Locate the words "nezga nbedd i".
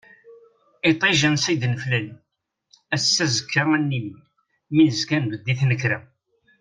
4.85-5.53